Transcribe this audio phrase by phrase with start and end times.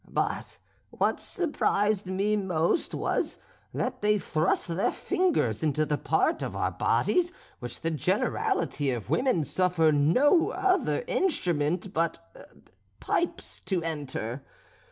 [0.09, 0.57] But
[0.89, 3.37] what surprised me most was,
[3.71, 9.11] that they thrust their fingers into the part of our bodies which the generality of
[9.11, 12.57] women suffer no other instrument but
[12.99, 14.43] pipes to enter.